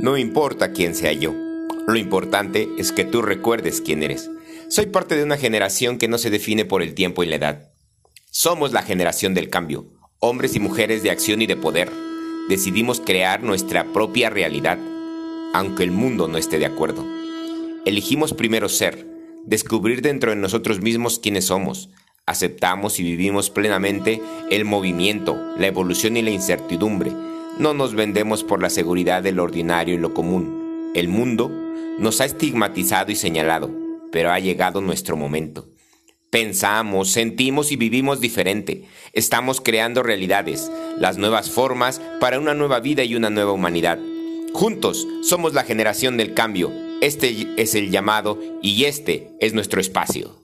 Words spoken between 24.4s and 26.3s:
el movimiento, la evolución y la